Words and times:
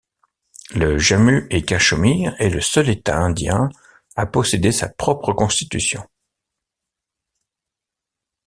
Le 0.73 0.97
Jammu-et-Cachemire 0.97 2.33
est 2.39 2.49
le 2.49 2.59
seul 2.59 2.89
État 2.89 3.19
indien 3.19 3.69
à 4.15 4.25
posséder 4.25 4.71
sa 4.71 4.89
propre 4.89 5.31
Constitution. 5.31 6.03